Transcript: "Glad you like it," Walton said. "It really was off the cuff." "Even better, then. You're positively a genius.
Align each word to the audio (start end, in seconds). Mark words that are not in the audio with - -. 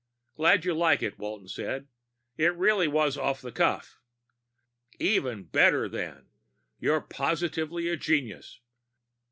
"Glad 0.35 0.65
you 0.65 0.73
like 0.73 1.03
it," 1.03 1.19
Walton 1.19 1.47
said. 1.47 1.87
"It 2.35 2.55
really 2.55 2.87
was 2.87 3.17
off 3.19 3.39
the 3.39 3.51
cuff." 3.51 4.01
"Even 4.97 5.43
better, 5.43 5.87
then. 5.87 6.25
You're 6.79 7.01
positively 7.01 7.87
a 7.87 7.97
genius. 7.97 8.61